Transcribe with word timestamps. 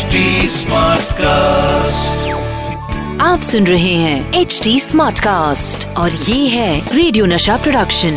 HD 0.00 0.20
cast 0.66 1.10
आप 3.22 3.40
सुन 3.42 3.66
रहे 3.66 3.94
हैं 3.94 4.40
एच 4.40 4.60
डी 4.64 4.78
स्मार्ट 4.80 5.18
कास्ट 5.20 5.86
और 5.98 6.12
ये 6.28 6.46
है 6.48 6.94
radio 6.96 7.24
Nasha 7.26 7.56
production 7.64 8.14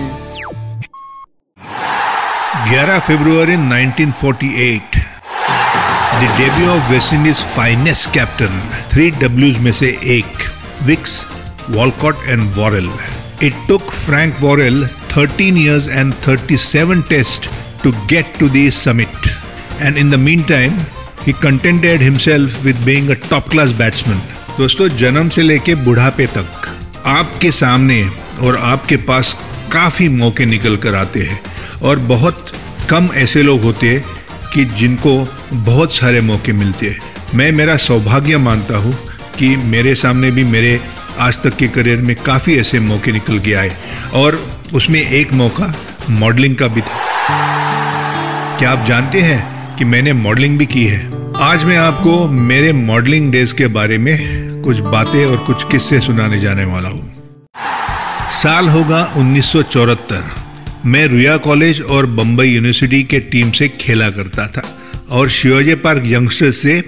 11 2.70 3.00
February 3.08 3.58
1948 3.58 4.96
the 6.22 6.32
debut 6.38 6.70
of 6.76 6.92
West 6.92 7.14
Indies 7.14 7.44
finest 7.58 8.10
captain 8.14 8.60
three 8.94 9.10
डब्ल्यूज 9.26 9.58
में 9.66 9.72
से 9.82 9.92
एक 10.18 10.48
Weekes 10.88 11.22
Walcott 11.70 12.26
and 12.30 12.50
Worrell 12.58 12.90
it 13.44 13.68
took 13.68 13.92
Frank 14.00 14.42
Worrell 14.42 14.84
13 15.12 15.58
years 15.60 15.92
and 16.02 16.20
37 16.26 17.06
tests 17.06 17.64
to 17.84 17.96
get 18.10 18.36
to 18.36 18.48
the 18.50 18.68
summit. 18.74 19.34
And 19.80 19.98
in 19.98 20.10
the 20.10 20.22
meantime 20.22 20.84
he 21.26 21.34
contented 21.34 22.02
himself 22.02 22.66
with 22.66 22.86
being 22.86 23.12
a 23.12 23.16
top 23.16 23.50
class 23.50 23.72
batsman. 23.72 24.18
दोस्तों, 24.58 24.88
जन्म 24.88 25.30
से 25.30 25.42
लेके 25.42 25.76
बुढ़ापे 25.76 26.28
तक 26.28 26.68
आपके 27.06 27.52
सामने 27.52 28.10
और 28.42 28.58
आपके 28.58 28.98
पास 28.98 29.38
काफ़ी 29.72 30.10
मौके 30.10 30.46
निकल 30.46 30.78
कर 30.78 30.96
आते 30.96 31.20
हैं 31.20 31.42
और 31.82 32.00
बहुत 32.00 32.52
कम 32.90 33.10
ऐसे 33.14 33.44
लोग 33.44 33.62
होते 33.62 33.90
हैं 33.90 34.06
कि 34.54 34.66
जिनको 34.66 35.28
बहुत 35.54 35.94
सारे 35.94 36.22
मौके 36.22 36.54
मिलते 36.54 36.90
हैं। 36.90 37.00
मैं, 37.36 37.52
मेरा 37.52 37.78
सौभाग्य 37.78 38.38
मानता 38.38 38.78
हूँ 38.78 38.98
कि 39.40 39.56
मेरे 39.56 39.96
सामने 39.96 40.32
भी 40.32 40.44
मेरे 40.44 40.80
आज 41.20 41.42
तक 41.42 41.56
के 41.56 41.68
करियर 41.68 41.98
में 41.98 42.16
काफ़ी 42.16 42.58
ऐसे 42.58 42.80
मौके 42.80 43.12
निकल 43.12 43.40
के 43.40 43.54
आए 43.54 43.72
और 44.14 44.52
उसमें 44.74 45.02
एक 45.02 45.34
मौका 45.34 45.74
मॉडलिंग 46.10 46.56
का 46.56 46.68
भी 46.68 46.82
था। 46.82 47.00
क्या 48.58 48.72
आप 48.72 48.86
जानते 48.86 49.22
हैं 49.22 49.53
कि 49.78 49.86
मैंने 49.86 50.14
मॉडलिंग 50.14 50.58
भी 50.58 50.66
की 50.66 50.86
है। 50.86 51.12
आज 51.38 51.64
मैं 51.64 51.78
आपको 51.78 52.28
मेरे 52.28 52.74
मॉडलिंग 52.74 53.32
डेज़ 53.32 53.54
के 53.54 53.68
बारे 53.68 53.98
में 53.98 54.18
कुछ 54.62 54.80
बातें 54.80 55.26
और 55.26 55.38
कुछ 55.38 55.64
किस्से 55.72 56.00
सुनाने 56.00 56.40
जाने 56.40 56.66
वाला 56.66 56.90
हूँ। 56.90 57.14
साल 58.44 58.70
होगा 58.70 59.14
1974 59.16 60.24
मैं 60.86 61.08
रुया 61.08 61.38
कॉलेज 61.38 61.82
और 61.82 62.06
बम्बई 62.06 62.48
यूनिवर्सिटी 62.48 63.04
के 63.04 63.20
टीम 63.20 63.52
से 63.52 63.70
खेला 63.70 64.10
करता 64.10 64.48
था 64.48 64.80
और 65.10 65.30
शिवाजी 65.30 65.76
पार्क 65.76 66.04
यंगस्टर्स 66.06 66.58
से 66.58 66.82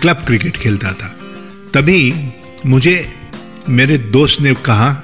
क्लब 0.00 0.16
क्रिकेट 0.16 0.56
खेलता 0.56 0.92
था। 0.92 1.16
तभी 1.74 2.14
मुझे, 2.66 3.12
मेरे 3.68 3.98
दोस्त 3.98 4.40
ने 4.40 4.54
कहा 4.54 5.02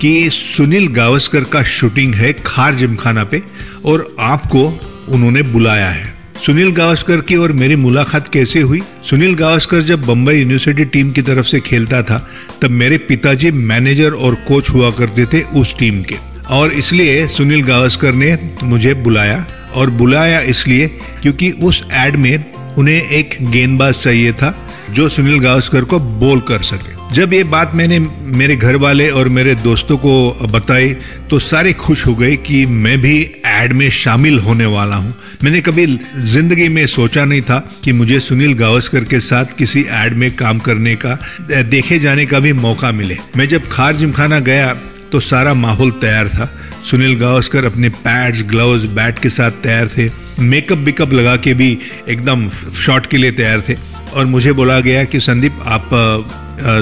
कि 0.00 0.30
सुनील 0.30 0.88
गावस्कर 0.88 1.44
का 1.44 1.62
शूटिंग 1.62 2.14
है 2.14 2.32
खार 2.32 2.74
जिमखाना 2.74 3.24
पे 3.24 3.42
और 3.84 4.16
आपको 4.20 4.80
उन्होंने 5.08 5.42
बुलाया 5.42 5.88
है। 5.88 6.11
सुनील 6.46 6.70
गावस्कर 6.70 7.20
की 7.20 7.36
और 7.36 7.52
मेरी 7.52 7.76
मुलाकात 7.76 8.28
कैसे 8.28 8.60
हुई? 8.60 8.80
सुनील 9.10 9.34
गावस्कर 9.34 9.80
जब 9.80 10.02
बम्बई 10.02 10.38
यूनिवर्सिटी 10.38 10.84
टीम 10.84 11.12
की 11.12 11.22
तरफ़ 11.22 11.46
से 11.46 11.60
खेलता 11.60 12.02
था, 12.02 12.30
तब 12.62 12.70
मेरे 12.70 12.98
पिताजी 12.98 13.50
मैनेजर 13.50 14.10
और 14.10 14.34
कोच 14.34 14.70
हुआ 14.70 14.90
करते 14.90 15.26
थे 15.26 15.42
उस 15.42 15.78
टीम 15.78 16.02
के। 16.02 16.14
और 16.50 16.72
इसलिए 16.72 17.28
सुनील 17.28 17.62
गावस्कर 17.62 18.12
ने 18.12 18.38
मुझे 18.64 18.94
बुलाया, 18.94 19.46
और 19.74 19.90
बुलाया 19.90 20.40
इसलिए 20.40 20.88
क्योंकि 21.22 21.50
उस 21.50 21.84
एड 21.92 22.16
में 22.16 22.44
उन्हें 22.78 23.02
एक 23.02 23.36
गेंदबाज 23.42 23.94
चाहिए 23.94 24.32
था। 24.32 24.71
जो 24.92 25.08
सुनील 25.08 25.38
गावस्कर 25.40 25.84
को 25.84 25.98
बोल 25.98 26.40
कर 26.40 26.62
सके। 26.64 27.00
जब 27.14 27.32
ये 27.32 27.42
बात 27.44 27.74
मैंने 27.74 27.98
मेरे 28.32 28.56
घर 28.56 28.76
वाले 28.76 29.08
और 29.10 29.28
मेरे 29.28 29.54
दोस्तों 29.54 29.96
को 29.98 30.12
बताई 30.48 30.92
तो 31.30 31.38
सारे 31.40 31.72
खुश 31.74 32.06
हो 32.06 32.14
गए 32.14 32.36
कि 32.38 32.64
मैं 32.66 33.00
भी 33.00 33.16
एड 33.46 33.72
में 33.72 33.88
शामिल 33.92 34.38
होने 34.38 34.66
वाला 34.66 34.96
हूँ। 34.96 35.14
मैंने 35.44 35.60
कभी 35.60 35.86
ज़िंदगी 36.26 36.68
में 36.68 36.86
सोचा 36.86 37.24
नहीं 37.24 37.42
था 37.42 37.58
कि 37.84 37.92
मुझे 37.92 38.20
सुनील 38.20 38.54
गावस्कर 38.54 39.04
के 39.04 39.20
साथ 39.20 39.56
किसी 39.58 39.84
एड 39.94 40.16
में 40.16 40.30
काम 40.36 40.58
करने 40.60 40.96
का, 40.96 41.18
देखे 41.50 41.98
जाने 41.98 42.26
का 42.26 42.38
भी 42.38 42.52
मौका 42.54 42.92
मिले। 42.92 43.18
मैं 43.36 43.48
जब 43.48 43.68
खार 43.72 43.96
जिमखाना 43.96 44.38
गया 44.40 44.72
तो 45.12 45.20
सारा 45.20 45.54
माहौल 45.54 45.90
तैयार 46.00 46.28
था। 46.28 46.50
सुनील 46.90 47.18
गावस्कर 47.18 47.64
अपने 47.64 47.88
पैड्स, 47.88 48.42
ग्लव्स, 48.42 48.84
बैट 48.92 49.18
के 49.18 49.30
साथ 49.30 49.62
तैयार 49.62 49.88
थे। 49.88 50.10
मेकअप 50.40 50.78
बिकअप 50.80 51.12
लगा 51.12 51.36
के 51.36 51.54
भी 51.54 51.76
एकदम 52.08 52.48
शॉट 52.76 53.06
के 53.06 53.16
लिए 53.16 53.32
तैयार 53.32 53.60
थे। 53.68 53.76
और 54.12 54.26
मुझे 54.26 54.52
बोला 54.52 54.78
गया 54.80 55.04
कि 55.04 55.20
संदीप 55.20 55.58
आप 55.66 55.88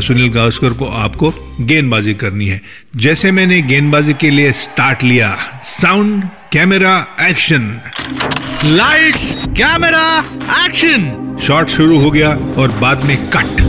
सुनील 0.04 0.28
गावस्कर 0.32 0.72
को 0.78 0.86
आपको 0.98 1.32
गेंदबाजी 1.60 2.14
करनी 2.14 2.46
है। 2.48 2.60
जैसे 2.96 3.30
मैंने 3.32 3.60
गेंदबाजी 3.62 4.14
के 4.20 4.30
लिए 4.30 4.52
स्टार्ट 4.54 5.02
लिया। 5.02 5.36
Sound 5.62 6.24
camera 6.52 6.94
action 7.20 7.80
lights 8.66 9.34
camera 9.58 10.06
action 10.64 11.36
shot 11.42 11.69
शुरू 11.69 11.98
हो 11.98 12.10
गया 12.10 12.30
और 12.58 12.78
बाद 12.80 13.04
में 13.04 13.16
कट 13.36 13.62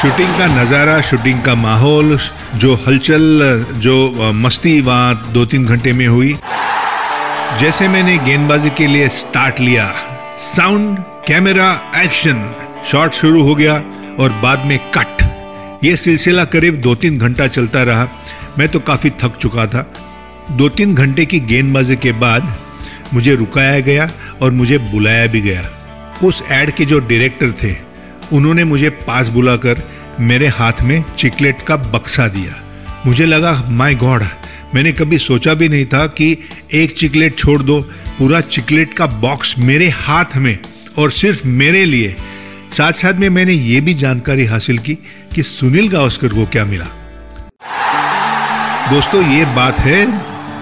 शूटिंग 0.00 0.38
का 0.38 0.46
नज़ारा 0.54 1.00
शूटिंग 1.00 1.42
का 1.42 1.54
माहौल 1.56 2.18
जो 2.54 2.74
हलचल 2.86 3.64
जो 3.78 4.32
मस्ती 4.34 4.80
वहाँ 4.80 5.30
दो 5.32 5.44
तीन 5.44 5.64
घंटे 5.66 5.92
में 5.92 6.06
हुई। 6.06 6.36
जैसे 7.60 7.88
मैंने 7.88 8.16
गेंदबाजी 8.18 8.70
के 8.70 8.86
लिए 8.86 9.08
स्टार्ट 9.10 9.60
लिया। 9.60 9.92
साउंड 10.38 10.98
कैमरा 11.26 11.92
एक्शन 11.96 12.38
शॉट 12.86 13.12
शुरू 13.12 13.42
हो 13.42 13.54
गया 13.54 13.74
और 14.18 14.32
बाद 14.42 14.64
में 14.66 14.78
कट 14.90 15.22
ये 15.84 15.96
सिलसिला 15.96 16.44
करीब 16.44 16.80
दो 16.80 16.94
तीन 16.94 17.18
घंटा 17.18 17.46
चलता 17.46 17.82
रहा। 17.82 18.08
मैं 18.58 18.68
तो 18.68 18.80
काफ़ी 18.80 19.10
थक 19.10 19.36
चुका 19.36 19.66
था। 19.66 19.82
दो 20.50 20.68
तीन 20.68 20.94
घंटे 20.94 21.26
की 21.26 21.40
गेंदबाजी 21.40 21.96
के 21.96 22.12
बाद 22.12 22.56
मुझे 23.14 23.34
रुकाया 23.34 23.80
गया 23.80 24.10
और 24.42 24.50
मुझे 24.50 24.78
बुलाया 24.78 25.26
भी 25.26 25.40
गया। 25.40 25.62
उस 26.24 26.42
एड 26.50 26.70
के 26.70 26.84
जो 26.84 26.98
डायरेक्टर 26.98 27.52
थे, 27.62 27.76
उन्होंने 28.32 28.64
मुझे 28.64 28.90
पास 28.90 29.28
बुलाकर 29.28 29.82
मेरे 30.20 30.48
हाथ 30.48 30.82
में 30.82 31.04
चिकलेट 31.18 31.62
का 31.62 31.76
बक्सा 31.76 32.28
दिया। 32.28 32.62
मुझे 33.06 33.26
लगा 33.26 33.62
माय 33.68 33.94
गॉड 33.94 34.22
मैंने 34.74 34.92
कभी 34.92 35.18
सोचा 35.18 35.54
भी 35.54 35.68
नहीं 35.68 35.84
था 35.84 36.06
कि 36.06 36.36
एक 36.74 36.92
चिकलेट 36.92 37.38
छोड़ 37.38 37.62
दो। 37.62 37.80
पूरा 38.18 38.40
चिकलेट 38.40 38.94
का 38.94 39.06
बॉक्स 39.06 39.54
मेरे 39.58 39.88
हाथ 39.88 40.36
में 40.36 40.58
और 40.98 41.10
सिर्फ़ 41.10 41.46
मेरे 41.46 41.84
लिए। 41.84 42.16
साथ 42.72 42.92
साथ 42.92 43.14
में 43.14 43.28
मैंने 43.28 43.52
ये 43.52 43.80
भी 43.80 43.94
जानकारी 43.94 44.44
हासिल 44.44 44.78
की 44.78 44.94
कि 45.34 45.42
सुनील 45.42 45.88
गावस्कर 45.88 46.28
को 46.28 46.46
क्या 46.46 46.64
मिला। 46.64 46.86
दोस्तों, 48.90 49.30
ये 49.30 49.44
बात 49.44 49.78
है 49.78 50.06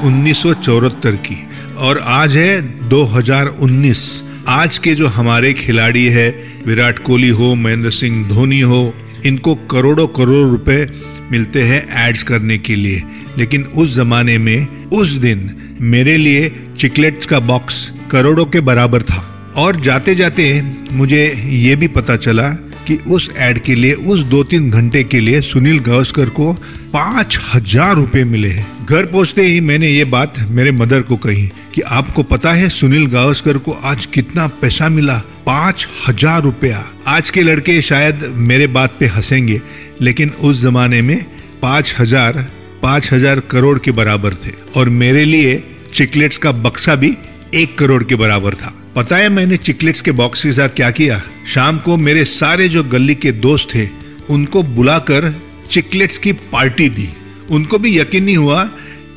उन्नीस 0.00 0.42
सौ 0.42 0.54
चौहत्तर 0.54 1.10
की 1.10 1.48
और 1.78 1.98
आज 1.98 2.36
है 2.36 2.88
2019 2.88 4.22
आज 4.48 4.78
के 4.78 4.94
जो 4.94 5.06
हमारे 5.06 5.52
खिलाड़ी 5.52 6.04
है, 6.06 6.30
विराट 6.66 6.98
कोहली 6.98 7.28
हो, 7.28 7.54
महेंद्र 7.54 7.90
सिंह 7.90 8.28
धोनी 8.28 8.60
हो 8.60 8.94
इनको 9.26 9.54
करोड़ों 9.54 10.06
करोड़ 10.06 10.48
रुपए 10.50 10.86
मिलते 11.32 11.62
हैं 11.62 12.08
एड्स 12.08 12.22
करने 12.22 12.58
के 12.58 12.74
लिए। 12.74 13.02
लेकिन 13.38 13.64
उस 13.64 13.94
जमाने 13.96 14.38
में, 14.38 14.88
उस 14.88 15.10
दिन 15.10 15.50
मेरे 15.80 16.16
लिए 16.16 16.50
चिकलेट्स 16.78 17.26
का 17.26 17.40
बॉक्स 17.40 17.90
करोड़ों 18.10 18.44
के 18.46 18.60
बराबर 18.60 19.02
था। 19.02 19.28
और 19.56 19.76
जाते 19.76 20.14
जाते 20.14 20.62
मुझे 20.92 21.24
ये 21.46 21.76
भी 21.76 21.88
पता 21.88 22.16
चला 22.16 22.48
कि 22.86 22.96
उस 23.08 23.30
एड 23.38 23.58
के 23.58 23.74
लिए, 23.74 23.92
उस 23.92 24.20
दो 24.20 24.44
तीन 24.44 24.70
घंटे 24.70 25.04
के 25.04 25.20
लिए 25.20 25.40
सुनील 25.40 25.78
गावस्कर 25.78 26.28
को 26.28 26.52
पाँच 26.92 27.38
हज़ार 27.54 27.94
रुपए 27.96 28.24
मिले 28.24 28.48
हैं। 28.48 28.86
घर 28.86 29.06
पहुँचते 29.06 29.42
ही 29.42 29.60
मैंने 29.60 29.88
ये 29.88 30.04
बात 30.04 30.38
मेरे 30.50 30.70
मदर 30.70 31.02
को 31.02 31.16
कही 31.16 31.50
कि 31.74 31.80
आपको 31.80 32.22
पता 32.22 32.52
है 32.52 32.68
सुनील 32.68 33.06
गावस्कर 33.06 33.58
को 33.58 33.72
आज 33.72 34.06
कितना 34.06 34.46
पैसा 34.46 34.88
मिला? 34.88 35.22
पाँच 35.46 35.86
हज़ार 36.08 36.42
रुपया। 36.42 36.84
आज 37.06 37.30
के 37.30 37.42
लड़के 37.42 37.80
शायद 37.82 38.22
मेरे 38.48 38.66
बात 38.66 38.96
पे 38.98 39.06
हंसेंगे, 39.06 39.60
लेकिन 40.00 40.30
उस 40.30 40.60
जमाने 40.62 41.00
में 41.02 41.24
पाँच 41.62 41.94
हज़ार 41.98 42.46
पाँच 42.82 43.12
हज़ार 43.12 43.40
करोड़ 43.50 43.78
के 43.78 43.90
बराबर 43.90 44.34
थे। 44.34 44.50
और 44.76 44.88
मेरे 44.88 45.24
लिए 45.24 45.62
चिकलेट्स 45.94 46.38
का 46.38 46.52
बक्सा 46.52 46.94
भी 46.94 47.16
एक 47.54 47.76
करोड़ 47.78 48.02
के 48.04 48.14
बराबर 48.14 48.54
था। 48.54 48.72
पता 48.96 49.16
है 49.16 49.28
मैंने 49.28 49.56
चिकलेट्स 49.56 50.02
के 50.02 50.12
बॉक्स 50.12 50.42
के 50.42 50.52
साथ 50.52 50.68
क्या 50.68 50.90
किया? 50.90 51.20
शाम 51.46 51.78
को 51.78 51.96
मेरे 51.96 52.24
सारे 52.24 52.68
जो 52.68 52.82
गली 52.84 53.14
के 53.14 53.32
दोस्त 53.32 53.74
थे, 53.74 53.88
उनको 54.30 54.62
बुलाकर 54.62 55.34
चिकलेट्स 55.70 56.18
की 56.18 56.32
पार्टी 56.52 56.88
दी। 56.90 57.08
उनको 57.50 57.78
भी 57.78 57.98
यकीन 57.98 58.24
नहीं 58.24 58.36
हुआ 58.36 58.64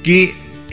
कि 0.06 0.24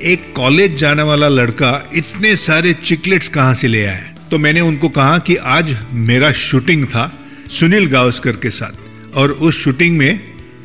एक 0.03 0.33
कॉलेज 0.37 0.77
जाने 0.79 1.03
वाला 1.03 1.29
लड़का 1.29 1.83
इतने 1.95 2.35
सारे 2.37 2.73
चिकलेट्स 2.75 3.29
कहाँ 3.29 3.55
से 3.55 3.69
ले 3.69 3.85
आया। 3.85 4.12
तो 4.33 4.39
मैंने 4.39 4.61
उनको 4.61 4.89
कहा 4.89 5.17
कि 5.19 5.35
आज 5.37 5.75
मेरा 5.93 6.31
शूटिंग 6.33 6.85
था 6.87 7.03
सुनील 7.51 7.87
गावस्कर 7.87 8.37
के 8.37 8.51
साथ, 8.51 9.17
और 9.17 9.33
उस 9.33 9.59
शूटिंग 9.65 9.97
में 9.99 10.21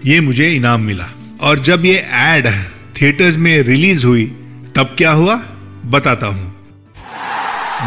ये 0.05 0.19
मुझे 0.19 0.47
इनाम 0.49 0.81
मिला। 0.81 1.07
और 1.41 1.59
जब 1.59 1.85
ये 1.85 1.95
एड 2.11 2.47
थिएटर्स 2.95 3.37
में 3.37 3.61
रिलीज़ 3.63 4.05
हुई, 4.05 4.25
तब 4.75 4.95
क्या 4.97 5.11
हुआ? 5.11 5.35
बताता 5.85 6.27
हूँ। 6.27 6.55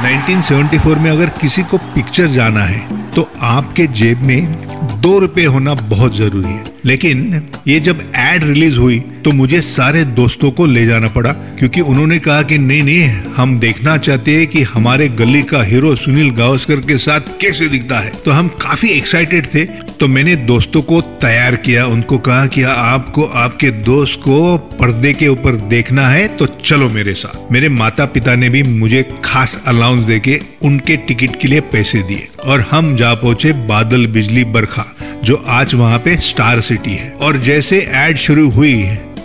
1974 0.02 0.98
में 0.98 1.10
अगर 1.10 1.28
किसी 1.40 1.62
को 1.62 1.78
पिक्चर 1.94 2.26
जाना 2.28 2.64
है 2.64 3.10
तो 3.10 3.30
आपके 3.40 3.86
जेब 3.94 4.22
में 4.22 5.00
दो 5.00 5.18
रुपए 5.18 5.44
होना 5.46 5.74
बहुत 5.74 6.16
ज़रूरी 6.16 6.48
है। 6.48 6.69
लेकिन 6.84 7.42
ये 7.68 7.78
जब 7.80 8.00
एड 8.16 8.44
रिलीज़ 8.44 8.78
हुई 8.78 8.98
तो 9.24 9.32
मुझे 9.32 9.60
सारे 9.62 10.04
दोस्तों 10.04 10.50
को 10.50 10.66
ले 10.66 10.84
जाना 10.86 11.08
पड़ा, 11.08 11.32
क्योंकि 11.58 11.80
उन्होंने 11.82 12.18
कहा 12.18 12.42
कि 12.42 12.58
नहीं 12.58 12.82
नहीं, 12.82 13.08
हम 13.36 13.58
देखना 13.58 13.96
चाहते 13.98 14.36
हैं 14.36 14.46
कि 14.46 14.62
हमारे 14.64 15.08
गली 15.10 15.42
का 15.42 15.62
हीरो 15.62 15.94
सुनील 15.96 16.30
गावस्कर 16.34 16.80
के 16.80 16.96
साथ 16.98 17.38
कैसे 17.40 17.68
दिखता 17.68 17.98
है। 17.98 18.12
तो 18.24 18.30
हम 18.30 18.48
काफ़ी 18.60 18.88
एक्साइटेड 18.88 19.46
थे 19.46 19.64
तो 20.00 20.06
मैंने 20.08 20.34
दोस्तों 20.36 20.80
को 20.82 21.00
तैयार 21.00 21.54
किया, 21.56 21.84
उनको 21.86 22.18
कहा 22.18 22.46
कि 22.46 22.62
आपको, 22.62 23.24
आपके 23.24 23.70
दोस्त 23.70 24.20
को 24.20 24.56
पर्दे 24.56 25.12
के 25.14 25.26
ऊपर 25.28 25.56
देखना 25.68 26.08
है 26.08 26.26
तो 26.28 26.46
चलो 26.46 26.88
मेरे 26.88 27.14
साथ। 27.14 27.52
मेरे 27.52 27.68
माता 27.68 28.04
पिता 28.06 28.34
ने 28.34 28.48
भी 28.48 28.62
मुझे 28.62 29.02
खास 29.24 29.60
अलाउंस 29.66 30.04
देके 30.04 30.40
उनके 30.62 30.96
टिकट 30.96 31.38
के 31.40 31.48
लिए 31.48 31.60
पैसे 31.72 32.02
दिए 32.02 32.28
और 32.44 32.60
हम 32.70 32.96
जा 32.96 33.12
पहुँचे 33.14 33.52
बादल 33.66 34.06
बिजली 34.06 34.44
बरखा, 34.44 34.86
जो 35.24 35.44
आज 35.48 35.74
वहाँ 35.74 35.98
पे 35.98 36.16
स्टार 36.20 36.60
सिटी 36.60 36.94
है। 36.94 37.10
और 37.20 37.38
जैसे 37.38 37.86
एड 37.94 38.16
शुरू 38.16 38.48
हुई, 38.50 38.74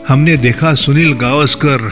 हमने 0.08 0.38
देखा 0.38 0.74
सुनील 0.76 1.14
गावस्कर 1.14 1.90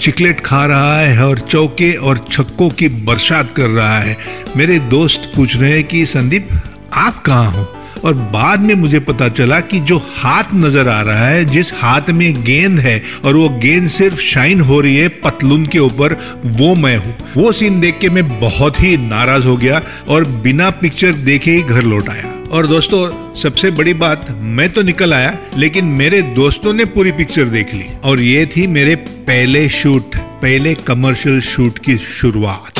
चिकलेट 0.00 0.40
खा 0.40 0.64
रहा 0.66 0.98
है 0.98 1.24
और 1.24 1.38
चौके 1.38 1.92
और 1.92 2.26
छक्कों 2.32 2.70
की 2.70 2.88
बरसात 2.88 3.50
कर 3.50 3.68
रहा 3.68 3.98
है। 3.98 4.16
मेरे 4.56 4.78
दोस्त 4.78 5.32
पूछ 5.36 5.56
रहे 5.56 5.72
हैं 5.72 5.84
कि, 5.84 6.06
संदीप, 6.06 6.48
आप 6.92 7.22
कहाँ 7.22 7.50
हो? 7.50 7.72
और 8.04 8.14
बाद 8.14 8.60
में 8.60 8.74
मुझे 8.74 9.00
पता 9.00 9.28
चला 9.28 9.60
कि 9.60 9.80
जो 9.80 9.98
हाथ 10.16 10.44
नज़र 10.54 10.88
आ 10.88 11.00
रहा 11.00 11.28
है, 11.28 11.44
जिस 11.44 11.72
हाथ 11.74 12.10
में 12.10 12.44
गेंद 12.44 12.78
है, 12.78 13.02
और 13.24 13.36
वो 13.36 13.48
गेंद 13.48 13.88
सिर्फ़ 13.88 14.20
शाइन 14.20 14.60
हो 14.60 14.80
रही 14.80 14.96
है 14.96 15.08
पतलून 15.08 15.66
के 15.66 15.78
ऊपर, 15.78 16.40
वो 16.44 16.74
मैं 16.74 16.96
हूँ। 16.96 17.16
वो 17.36 17.52
सीन 17.52 17.80
देख 17.80 17.98
के 17.98 18.08
मैं 18.08 18.40
बहुत 18.40 18.80
ही 18.80 18.96
नाराज़ 18.96 19.44
हो 19.44 19.56
गया 19.56 19.82
और 20.08 20.24
बिना 20.24 20.70
पिक्चर 20.70 21.12
देखे 21.12 21.50
ही 21.50 21.62
घर 21.62 21.82
लौट 21.82 22.08
आया। 22.08 22.34
और 22.50 22.66
दोस्तों, 22.66 23.34
सबसे 23.34 23.70
बड़ी 23.70 23.94
बात, 23.94 24.26
मैं 24.30 24.68
तो 24.72 24.82
निकल 24.82 25.14
आया, 25.14 25.38
लेकिन 25.56 25.84
मेरे 25.84 26.22
दोस्तों 26.22 26.72
ने 26.72 26.84
पूरी 26.84 27.12
पिक्चर 27.12 27.44
देख 27.44 27.74
ली। 27.74 27.86
और 28.04 28.20
ये 28.20 28.46
थी 28.46 28.66
मेरे 28.66 28.94
पहले 28.96 29.68
शूट, 29.68 30.16
पहले 30.16 30.74
कमर्शियल 30.74 31.40
शूट 31.40 31.78
की 31.78 31.96
शुरुआत। 31.96 32.78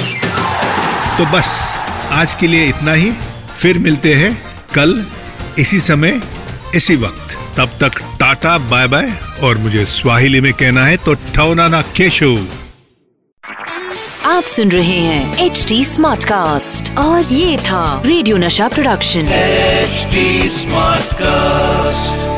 तो 1.18 1.38
बस, 1.38 1.74
आज 2.10 2.34
के 2.34 2.46
लिए 2.46 2.66
इतना 2.66 2.92
ही। 2.92 3.12
फिर 3.58 3.78
मिलते 3.78 4.14
हैं 4.14 4.53
कल 4.74 5.04
इसी 5.58 5.80
समय 5.80 6.20
इसी 6.74 6.96
वक्त। 6.96 7.36
तब 7.56 7.76
तक 7.80 8.00
टाटा 8.20 8.56
बाय 8.70 8.86
बाय 8.88 9.12
और 9.42 9.58
मुझे 9.58 9.84
स्वाहिली 9.86 10.40
में 10.40 10.52
कहना 10.52 10.84
है 10.84 10.96
तो 10.96 11.14
ठौनाना 11.34 11.82
केशो। 11.96 12.34
आप 14.26 14.44
सुन 14.44 14.70
रहे 14.70 14.98
हैं 14.98 15.44
एच 15.44 15.64
डी 15.68 15.84
स्मार्ट 15.84 16.24
कास्ट 16.24 16.96
और 16.98 17.32
ये 17.32 17.56
था 17.58 18.02
radio 18.06 18.36
Nasha 18.36 18.68
production. 18.68 19.28
H 19.32 20.06
smart 20.52 21.14
cast 21.14 22.32